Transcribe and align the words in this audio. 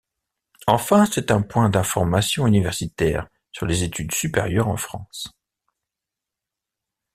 Enfin, 0.65 1.05
c'est 1.05 1.29
un 1.29 1.43
point 1.43 1.69
d’information 1.69 2.47
universitaire 2.47 3.27
sur 3.51 3.67
les 3.67 3.83
études 3.83 4.11
supérieures 4.15 4.67
en 4.67 4.75
France. 4.75 5.29